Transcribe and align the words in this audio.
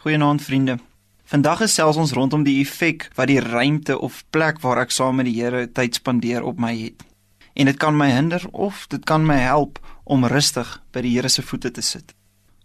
Goeienaand 0.00 0.42
vriende. 0.42 0.78
Vandag 1.24 1.60
is 1.60 1.74
selfs 1.74 1.98
ons 2.00 2.12
rondom 2.16 2.40
die 2.40 2.54
effek 2.62 3.10
wat 3.18 3.28
die 3.28 3.40
ruimte 3.40 3.98
of 4.00 4.22
plek 4.32 4.62
waar 4.62 4.78
ek 4.80 4.94
saam 4.96 5.18
met 5.20 5.26
die 5.28 5.34
Here 5.36 5.66
tyd 5.76 5.98
spandeer 5.98 6.40
op 6.48 6.56
my 6.56 6.70
het. 6.72 7.04
En 7.52 7.68
dit 7.68 7.76
kan 7.76 7.92
my 7.92 8.08
hinder 8.08 8.46
of 8.56 8.86
dit 8.88 9.04
kan 9.04 9.26
my 9.28 9.36
help 9.42 9.76
om 10.08 10.24
rustig 10.24 10.70
by 10.96 11.04
die 11.04 11.12
Here 11.18 11.28
se 11.28 11.44
voete 11.44 11.68
te 11.76 11.84
sit. 11.84 12.14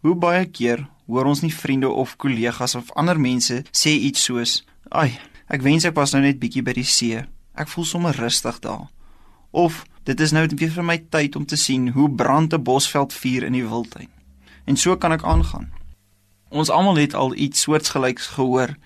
Hoe 0.00 0.16
baie 0.16 0.46
keer 0.48 0.86
hoor 1.04 1.28
ons 1.28 1.44
nie 1.44 1.52
vriende 1.52 1.92
of 1.92 2.16
kollegas 2.16 2.78
of 2.80 2.88
ander 2.96 3.20
mense 3.20 3.60
sê 3.76 3.92
iets 3.92 4.24
soos: 4.24 4.64
"Ai, 4.88 5.20
ek 5.52 5.60
wens 5.60 5.84
ek 5.84 6.00
was 6.00 6.16
nou 6.16 6.24
net 6.24 6.40
bietjie 6.40 6.64
by 6.64 6.72
die 6.72 6.88
see. 6.88 7.20
Ek 7.54 7.68
voel 7.68 7.84
sommer 7.84 8.16
rustig 8.16 8.60
daar." 8.64 8.88
Of 9.50 9.84
dit 10.04 10.20
is 10.20 10.32
nou 10.32 10.48
weer 10.48 10.72
vir 10.72 10.84
my 10.84 10.96
tyd 10.96 11.36
om 11.36 11.44
te 11.44 11.56
sien 11.56 11.90
hoe 11.92 12.08
brand 12.08 12.54
'n 12.54 12.62
bosveld 12.62 13.12
vuur 13.12 13.44
in 13.44 13.52
die 13.52 13.68
wildtuin. 13.68 14.08
En 14.64 14.76
so 14.76 14.96
kan 14.96 15.12
ek 15.12 15.24
aangaan. 15.24 15.68
Ons 16.48 16.70
almal 16.70 16.96
het 16.96 17.14
al 17.14 17.34
iets 17.34 17.60
soortgelyks 17.60 18.26
gehoor 18.26 18.76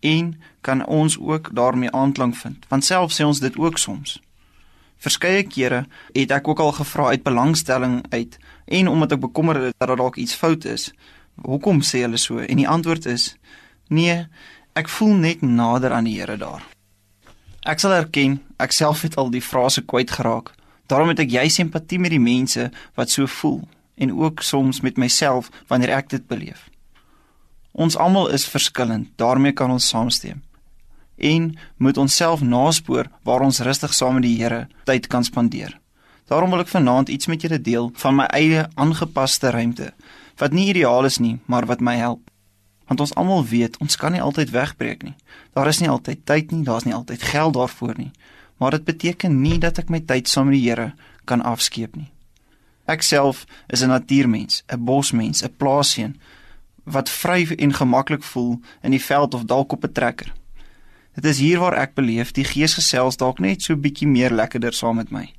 en 0.00 0.40
kan 0.60 0.86
ons 0.86 1.18
ook 1.18 1.50
daarmee 1.52 1.90
aanklank 1.90 2.36
vind. 2.36 2.64
Want 2.68 2.84
self 2.84 3.12
sê 3.12 3.24
ons 3.24 3.40
dit 3.40 3.56
ook 3.56 3.78
soms. 3.78 4.20
Verskeie 5.00 5.42
kere 5.48 5.86
het 6.12 6.32
ek 6.32 6.48
ook 6.48 6.60
al 6.60 6.72
gevra 6.76 7.08
uit 7.12 7.22
belangstelling 7.24 8.02
uit 8.08 8.38
en 8.64 8.88
omdat 8.88 9.12
ek 9.16 9.20
bekommerd 9.20 9.70
is 9.70 9.76
dat 9.78 9.96
dalk 9.96 10.16
iets 10.16 10.34
fout 10.36 10.64
is. 10.64 10.90
Hoekom 11.40 11.80
sê 11.80 12.04
hulle 12.04 12.20
so? 12.20 12.38
En 12.38 12.60
die 12.60 12.68
antwoord 12.68 13.06
is: 13.06 13.36
Nee, 13.88 14.26
ek 14.76 14.88
voel 14.88 15.14
net 15.14 15.42
nader 15.42 15.92
aan 15.92 16.08
die 16.08 16.18
Here 16.20 16.36
daar. 16.36 16.64
Ek 17.68 17.80
sal 17.80 17.92
erken, 17.92 18.40
ek 18.56 18.72
self 18.72 19.02
het 19.04 19.16
al 19.20 19.32
die 19.32 19.44
frase 19.44 19.84
kwyt 19.84 20.12
geraak. 20.16 20.54
Daarom 20.88 21.12
het 21.12 21.20
ek 21.20 21.32
jy 21.32 21.48
simpatie 21.52 22.00
met 22.00 22.12
die 22.12 22.22
mense 22.22 22.70
wat 22.96 23.12
so 23.12 23.28
voel 23.40 23.60
en 24.00 24.12
ook 24.16 24.40
soms 24.42 24.80
met 24.80 24.96
myself 24.96 25.50
wanneer 25.68 25.92
ek 26.00 26.08
dit 26.08 26.24
beleef. 26.28 26.69
Ons 27.72 27.96
almal 27.96 28.30
is 28.34 28.48
verskillend, 28.48 29.08
daarmee 29.16 29.52
kan 29.52 29.70
ons 29.70 29.88
saamstem. 29.88 30.42
En 31.16 31.58
moet 31.76 31.96
onsself 31.96 32.40
naspoor 32.40 33.10
waar 33.22 33.40
ons 33.40 33.60
rustig 33.60 33.94
saam 33.94 34.14
met 34.18 34.22
die 34.22 34.36
Here 34.40 34.66
tyd 34.84 35.06
kan 35.06 35.24
spandeer. 35.24 35.76
Daarom 36.30 36.50
wil 36.50 36.62
ek 36.62 36.72
vanaand 36.72 37.08
iets 37.08 37.26
met 37.26 37.42
julle 37.42 37.60
deel 37.60 37.90
van 37.94 38.14
my 38.14 38.26
eie 38.30 38.66
aangepaste 38.74 39.50
ruimte 39.50 39.92
wat 40.40 40.54
nie 40.56 40.70
ideaal 40.70 41.04
is 41.04 41.18
nie, 41.20 41.38
maar 41.46 41.66
wat 41.68 41.82
my 41.84 41.98
help. 42.00 42.30
Want 42.88 43.02
ons 43.04 43.12
almal 43.14 43.44
weet, 43.44 43.76
ons 43.84 43.96
kan 44.00 44.14
nie 44.14 44.22
altyd 44.24 44.50
wegbreek 44.54 45.02
nie. 45.04 45.14
Daar 45.52 45.68
is 45.68 45.82
nie 45.82 45.90
altyd 45.90 46.24
tyd 46.24 46.54
nie, 46.54 46.62
daar's 46.64 46.86
nie 46.88 46.94
altyd 46.96 47.22
geld 47.22 47.54
daarvoor 47.54 47.98
nie. 47.98 48.10
Maar 48.56 48.78
dit 48.78 48.84
beteken 48.84 49.36
nie 49.42 49.58
dat 49.60 49.78
ek 49.78 49.92
my 49.92 50.00
tyd 50.00 50.28
saam 50.28 50.48
met 50.48 50.56
die 50.56 50.64
Here 50.64 50.94
kan 51.28 51.44
afskeep 51.44 51.94
nie. 51.96 52.08
Ek 52.88 53.02
self 53.02 53.44
is 53.68 53.82
'n 53.82 53.92
natuurmens, 53.92 54.62
'n 54.72 54.84
bosmens, 54.84 55.44
'n 55.44 55.54
plaasseun 55.56 56.16
wat 56.90 57.10
vry 57.10 57.46
en 57.58 57.72
gemaklik 57.74 58.22
voel 58.22 58.60
in 58.82 58.90
die 58.90 59.02
veld 59.02 59.34
of 59.34 59.44
dalk 59.44 59.72
op 59.72 59.84
'n 59.84 59.92
trekker. 59.92 60.32
Dit 61.14 61.24
is 61.24 61.38
hier 61.38 61.58
waar 61.58 61.74
ek 61.74 61.94
beleef 61.94 62.32
die 62.32 62.44
gees 62.44 62.74
gesels 62.74 63.16
dalk 63.16 63.38
net 63.38 63.62
so 63.62 63.76
bietjie 63.76 64.08
meer 64.08 64.30
lekkerder 64.30 64.72
saam 64.72 64.96
met 64.96 65.10
my. 65.10 65.32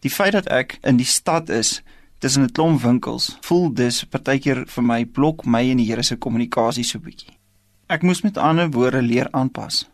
Die 0.00 0.10
feit 0.10 0.32
dat 0.32 0.48
ek 0.52 0.78
in 0.82 0.96
die 0.96 1.08
stad 1.08 1.48
is 1.48 1.82
tussen 2.18 2.42
'n 2.42 2.52
klomp 2.52 2.82
winkels, 2.82 3.36
voel 3.40 3.72
dus 3.72 4.04
partykeer 4.04 4.66
vir 4.66 4.84
my 4.84 5.04
blok 5.04 5.46
my 5.46 5.70
en 5.70 5.76
die 5.76 5.86
Here 5.86 6.02
se 6.02 6.16
kommunikasie 6.16 6.84
so 6.84 6.98
bietjie. 6.98 7.38
Ek 7.86 8.02
moes 8.02 8.22
met 8.22 8.36
ander 8.36 8.70
woorde 8.70 9.02
leer 9.02 9.28
aanpas. 9.30 9.88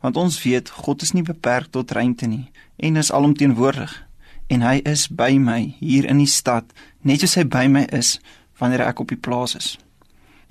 Want 0.00 0.16
ons 0.16 0.42
weet 0.42 0.70
God 0.70 1.02
is 1.02 1.12
nie 1.12 1.22
beperk 1.22 1.70
tot 1.70 1.90
ruimte 1.90 2.26
nie 2.26 2.50
en 2.76 2.96
is 2.96 3.12
alomteenwoordig 3.12 4.06
en 4.46 4.62
hy 4.62 4.80
is 4.84 5.08
by 5.08 5.38
my 5.38 5.74
hier 5.80 6.04
in 6.04 6.18
die 6.18 6.26
stad 6.26 6.64
net 7.02 7.20
soos 7.20 7.34
hy 7.34 7.44
by 7.44 7.66
my 7.66 7.86
is 7.92 8.20
wanneer 8.58 8.80
ek 8.86 9.00
op 9.00 9.08
die 9.08 9.20
plaas 9.20 9.56
is. 9.56 9.78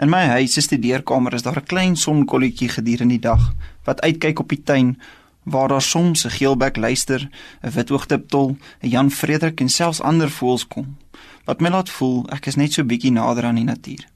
In 0.02 0.10
my 0.10 0.24
huis 0.34 0.56
se 0.56 0.62
studeerkamer 0.66 1.34
is 1.38 1.44
daar 1.46 1.58
'n 1.62 1.70
klein 1.72 1.96
sonkolletjie 1.96 2.70
gedurende 2.70 3.14
die 3.14 3.28
dag 3.30 3.54
wat 3.84 4.02
uitkyk 4.02 4.40
op 4.40 4.50
die 4.50 4.64
tuin 4.64 5.00
waar 5.44 5.68
daar 5.68 5.82
soms 5.82 6.26
'n 6.26 6.30
geelbek 6.30 6.78
luister, 6.78 7.30
'n 7.62 7.70
witoogtiptol, 7.70 8.58
'n 8.82 8.90
Jan 8.90 9.12
Frederik 9.12 9.60
en 9.60 9.70
selfs 9.70 10.02
ander 10.02 10.30
voëls 10.30 10.68
kom. 10.68 10.98
Wat 11.46 11.62
my 11.62 11.70
laat 11.70 11.90
voel 11.90 12.30
ek 12.30 12.46
is 12.46 12.56
net 12.56 12.74
so 12.74 12.84
bietjie 12.84 13.12
nader 13.12 13.44
aan 13.44 13.56
die 13.56 13.64
natuur. 13.64 14.08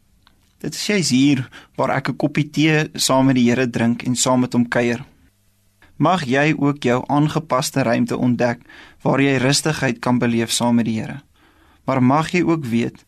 Dit 0.57 0.73
is 0.73 0.87
jy's 0.87 1.09
hier 1.09 1.49
waar 1.75 1.89
ek 1.89 2.09
'n 2.09 2.15
koppie 2.15 2.49
tee 2.49 2.89
saam 2.93 3.25
met 3.25 3.35
die 3.35 3.49
Here 3.49 3.69
drink 3.69 4.03
en 4.03 4.15
saam 4.15 4.39
met 4.39 4.53
hom 4.53 4.67
kuier. 4.67 5.05
Mag 5.97 6.23
jy 6.23 6.55
ook 6.57 6.83
jou 6.83 7.03
aangepaste 7.07 7.81
ruimte 7.83 8.17
ontdek 8.17 8.59
waar 9.01 9.21
jy 9.21 9.37
rustigheid 9.37 9.99
kan 9.99 10.17
beleef 10.17 10.51
saam 10.51 10.75
met 10.75 10.85
die 10.85 10.99
Here. 10.99 11.21
Maar 11.85 12.03
mag 12.03 12.31
jy 12.31 12.41
ook 12.41 12.65
weet 12.65 13.05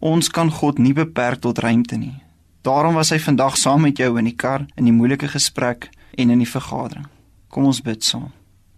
Ons 0.00 0.30
kan 0.32 0.48
God 0.50 0.78
nie 0.80 0.94
beperk 0.96 1.42
tot 1.44 1.58
ruimte 1.60 1.96
nie. 2.00 2.16
Daarom 2.64 2.96
was 2.96 3.12
hy 3.12 3.18
vandag 3.20 3.56
saam 3.56 3.84
met 3.84 4.00
jou 4.00 4.14
in 4.18 4.24
die 4.24 4.36
kar 4.36 4.66
in 4.76 4.88
die 4.88 4.96
moeilike 4.96 5.28
gesprek 5.28 5.90
en 6.16 6.32
in 6.32 6.40
die 6.40 6.48
vergadering. 6.48 7.06
Kom 7.48 7.68
ons 7.68 7.82
bid 7.84 8.04
saam. 8.04 8.30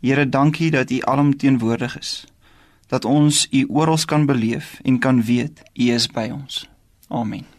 Here, 0.02 0.26
dankie 0.26 0.70
dat 0.74 0.90
U 0.90 0.98
alomteenwoordig 1.06 1.98
is. 1.98 2.12
Dat 2.90 3.04
ons 3.04 3.46
U 3.50 3.64
oral 3.70 3.98
kan 4.06 4.26
beleef 4.26 4.80
en 4.82 4.98
kan 4.98 5.22
weet 5.22 5.62
U 5.74 5.90
is 5.94 6.10
by 6.10 6.30
ons. 6.34 6.66
Amen. 7.08 7.52